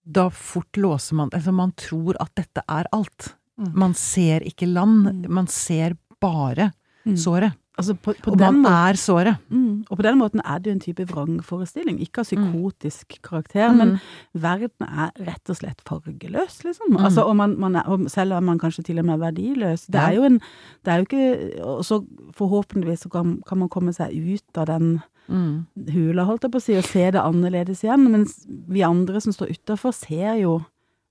[0.09, 3.35] da fort låser man Altså, man tror at dette er alt.
[3.61, 3.73] Mm.
[3.75, 5.31] Man ser ikke land, Mm.
[5.35, 6.71] man ser bare
[7.07, 7.17] Mm.
[7.17, 7.53] såret.
[7.79, 9.37] Altså på, på Og den man er såret.
[9.55, 9.85] Mm.
[9.89, 12.49] Og på den måten er det jo en type vrangforestilling, ikke av Mm.
[12.53, 14.01] psykotisk karakter, men
[14.35, 16.91] verden er rett og slett fargeløs, liksom.
[16.97, 17.05] Mm.
[17.05, 19.87] Altså, og, man, man er, og selv om man kanskje til og med er verdiløs.
[19.87, 20.41] Det er jo en
[20.85, 24.67] Det er jo ikke Og så forhåpentligvis så kan, kan man komme seg ut av
[24.67, 25.67] den Mm.
[25.93, 28.11] hula, holdt jeg på å si, og se det annerledes igjen.
[28.11, 30.65] Mens vi andre som står utafor, ser jo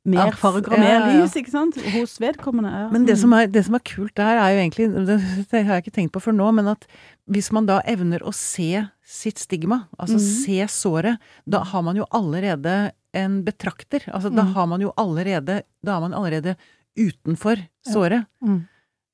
[0.07, 1.15] mer farger og ja, mer ja, ja.
[1.21, 1.77] lys, ikke sant?
[1.93, 2.71] Hos vedkommende.
[2.71, 2.85] Ja.
[2.93, 3.21] Men det Mm.
[3.21, 5.17] som, er, det som er kult der, er jo egentlig Det,
[5.51, 6.87] det har jeg ikke tenkt på før nå, men at
[7.27, 10.23] hvis man da evner å se sitt stigma, altså mm.
[10.45, 14.03] se såret, da har man jo allerede en betrakter.
[14.13, 14.53] Altså da Mm.
[14.53, 16.55] har man jo allerede Da er man allerede
[16.97, 18.25] utenfor såret.
[18.41, 18.67] Mm.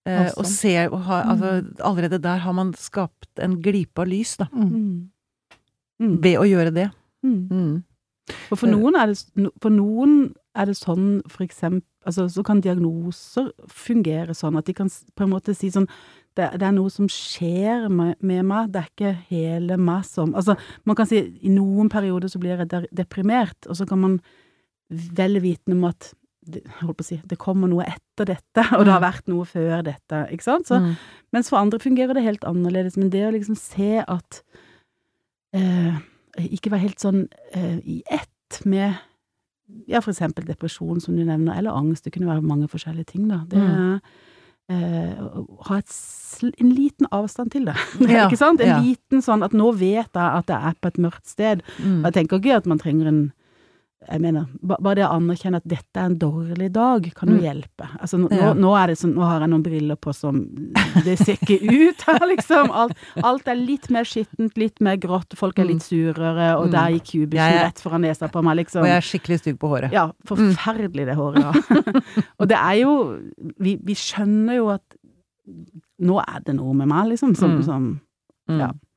[0.06, 4.36] Eh, og ser og har, altså, Allerede der har man skapt en glipe av lys,
[4.38, 4.48] da.
[4.54, 4.70] Mm.
[4.70, 5.10] Mm.
[6.02, 6.22] Mm.
[6.22, 6.90] Ved å gjøre det.
[7.24, 7.48] Mm.
[7.50, 7.84] Mm.
[8.50, 12.60] For, for, noen er det, for noen er det sånn, for eksempel altså, Så kan
[12.62, 15.88] diagnoser fungere sånn at de kan på en måte si sånn
[16.36, 20.34] det, det er noe som skjer med, med meg, det er ikke hele meg som
[20.36, 24.00] Altså, man kan si i noen perioder så blir jeg de- deprimert, og så kan
[24.02, 24.20] man
[24.89, 26.12] vel vitende om at
[26.52, 29.46] jeg holdt på å si, det kommer noe etter dette, og det har vært noe
[29.48, 30.68] før dette, ikke sant?
[30.68, 30.96] Så, Mm.
[31.32, 32.98] mens for andre fungerer det helt annerledes.
[32.98, 34.42] Men det å liksom se at
[35.54, 35.96] eh,
[36.50, 38.96] Ikke være helt sånn eh, i ett med
[39.88, 42.06] ja, for eksempel depresjon, som du nevner, eller angst.
[42.06, 43.41] Det kunne være mange forskjellige ting, da.
[43.49, 43.99] Det er
[44.71, 45.23] eh,
[45.67, 45.95] ha et,
[46.52, 47.78] en liten avstand til det.
[48.13, 48.62] Ja, ikke sant?
[48.63, 48.82] En ja.
[48.84, 51.63] liten sånn at nå vet jeg at jeg er på et mørkt sted.
[51.80, 52.02] Mm.
[52.02, 53.23] Og jeg tenker ikke at man trenger en
[54.10, 57.44] jeg mener, bare det å anerkjenne at dette er en dårlig dag, kan jo Mm.
[57.44, 57.88] hjelpe.
[58.02, 58.54] Altså, nå, Ja.
[58.54, 60.48] nå, sånn, nå har jeg noen briller på som
[61.04, 62.70] Det ser ikke ut her, liksom.
[62.72, 66.72] Alt, alt er litt mer skittent, litt mer grått, folk er litt surere, og Mm.
[66.72, 68.82] der gikk kubusen rett foran nesa på meg, liksom.
[68.82, 69.92] Og jeg er skikkelig stygg på håret.
[69.92, 71.52] Ja, forferdelig det håret, ja.
[72.39, 73.20] og det er jo
[73.60, 74.84] vi, vi skjønner jo at
[76.02, 77.63] nå er det noe med meg, liksom, som, Mm.
[77.63, 78.02] som
[78.50, 78.60] Mm.
[78.60, 78.72] Ja.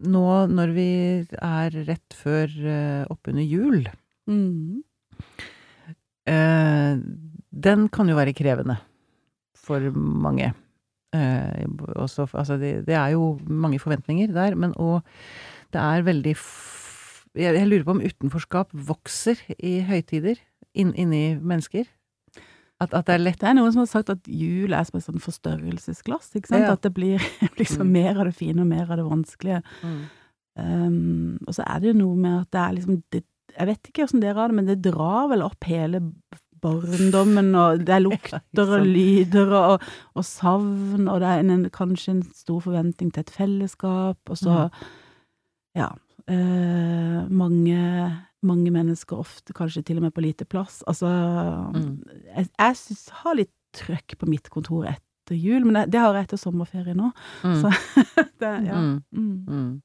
[0.00, 0.90] Nå når vi
[1.36, 3.84] er rett før uh, oppunder jul,
[4.30, 4.80] mm.
[6.30, 6.94] uh,
[7.50, 8.78] den kan jo være krevende
[9.60, 10.52] for mange.
[11.12, 11.66] Uh,
[12.00, 15.02] også, altså det, det er jo mange forventninger der, men òg
[15.70, 16.34] det er veldig
[17.36, 20.40] jeg, jeg lurer på om utenforskap vokser i høytider
[20.74, 21.86] inn, inni mennesker.
[22.80, 24.96] At, at det er lett Det er noen som har sagt at jul er som
[24.98, 26.64] et sånn forstørrelsesglass, ikke sant?
[26.64, 26.72] Ja.
[26.72, 27.20] At det blir
[27.60, 27.92] liksom Mm.
[27.92, 29.62] mer av det fine og mer av det vanskelige.
[30.56, 33.20] Um, og så er det jo noe med at det er liksom det,
[33.56, 36.00] Jeg vet ikke åssen dere har det, men det drar vel opp hele
[36.60, 42.14] barndommen, og det er lukter og lyder og, og savn, og det er en, kanskje
[42.16, 44.68] en stor forventning til et fellesskap, og så
[45.76, 45.92] Ja.
[46.30, 47.78] Uh, mange,
[48.46, 50.82] mange mennesker, ofte kanskje til og med på lite plass.
[50.88, 51.08] Altså
[51.74, 52.02] Mm.
[52.36, 56.14] Jeg, jeg synes, har litt trøkk på mitt kontor etter jul, men det, det har
[56.16, 57.10] jeg etter sommerferie nå.
[57.44, 57.60] Mm.
[57.60, 57.70] Så
[58.42, 58.80] det, ja.
[58.80, 59.02] Mm.
[59.12, 59.36] Mm.
[59.46, 59.82] Mm.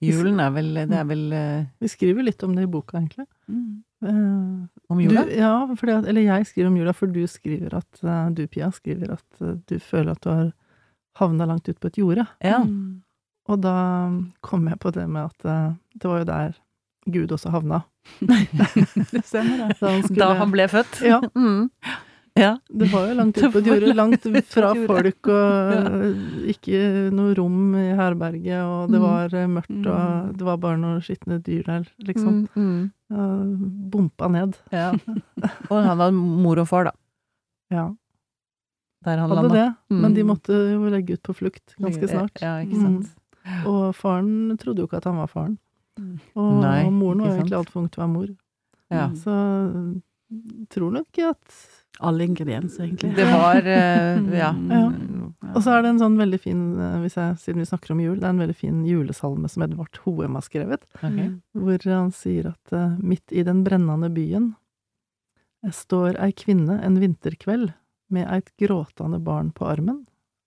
[0.00, 3.26] Julen er vel Det er vel eh, Vi skriver litt om det i boka, egentlig.
[3.52, 3.82] Mm.
[4.00, 5.26] Eh, om jula?
[5.28, 8.46] Du, ja, fordi at, eller jeg skriver om jula, for du skriver at eh, Du,
[8.48, 10.50] Pia, skriver at du føler at du har
[11.20, 12.24] havna langt ut på et jorde.
[12.40, 12.62] Ja.
[12.64, 13.02] Mm.
[13.50, 13.76] Og da
[14.46, 16.58] kom jeg på det med at det var jo der
[17.08, 17.82] Gud også havna.
[18.20, 19.78] Det stemmer, det.
[19.80, 21.00] Da han, skulle, Da han ble født?
[21.06, 21.70] Ja, Mm.
[22.38, 22.52] Ja.
[22.72, 23.94] det var jo langt ut på et jorde.
[23.98, 29.02] Langt fra folk, og ikke noe rom i herberget, og det Mm.
[29.02, 30.36] var eh, mørkt, og Mm.
[30.38, 32.46] det var bare noen skitne dyr der, liksom.
[32.54, 32.92] Mm.
[33.10, 33.90] Mm.
[33.90, 34.56] Bompa ned.
[34.72, 34.92] Ja.
[35.70, 36.92] Og han var mor og far, da.
[37.70, 37.88] Ja,
[39.04, 39.74] Der han hadde det.
[39.90, 40.28] Men de Mm.
[40.28, 42.40] måtte jo legge ut på flukt ganske snart.
[42.40, 43.10] Ja, ikke sant.
[43.66, 45.58] Og faren trodde jo ikke at han var faren.
[46.00, 46.14] Mm.
[46.40, 48.30] Og Nei, moren var egentlig altfor ung til å være mor.
[48.90, 49.06] Ja.
[49.10, 49.18] Mm.
[49.20, 49.34] Så
[50.70, 51.54] tror nok at
[52.00, 53.10] Alle ingredienser, egentlig.
[53.18, 54.52] Det var uh, Ja.
[54.54, 54.84] Ja.
[54.88, 55.34] Mm.
[55.50, 58.00] Og så er det en sånn veldig fin, eh, hvis jeg, siden vi snakker om
[58.02, 61.16] jul, det er en veldig fin julesalme som Edvard Hoem har skrevet, Ok.
[61.16, 61.32] Mm.
[61.64, 64.52] hvor han sier at eh, midt i den brennende byen
[65.74, 67.72] står ei kvinne en vinterkveld
[68.14, 70.04] med eit gråtende barn på armen.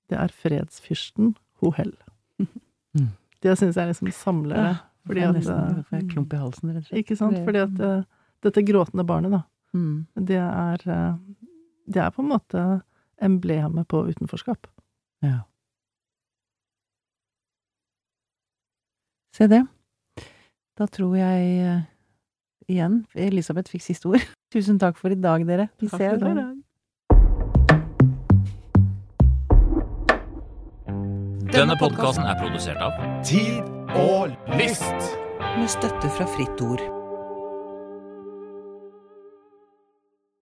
[0.10, 1.94] Det er fredsfyrsten Hohell.
[2.40, 3.12] Mm.
[3.44, 4.74] Det syns jeg liksom samler det.
[5.06, 7.00] Fordi Jeg at, nesten eh, får jeg klump i halsen, rett og slett.
[7.04, 7.40] Ikke sant?
[7.44, 8.04] Fordi at eh,
[8.44, 9.42] dette gråtende barnet, da,
[9.74, 10.06] Mm.
[10.30, 11.16] det er eh,
[11.90, 12.82] Det er på en måte
[13.22, 14.68] emblemet på utenforskap.
[15.26, 15.40] Ja.
[19.36, 19.64] Se det.
[20.78, 21.84] Da tror jeg
[22.70, 24.22] igjen Elisabeth fikk siste ord.
[24.54, 25.68] Tusen takk for i dag, dere.
[25.82, 26.20] Vi Takk ses.
[26.22, 26.60] for i dag.
[31.54, 34.30] Denne podkasten er produsert av Tid og
[34.60, 35.18] list.
[35.58, 37.03] Med støtte fra Fritt Ord.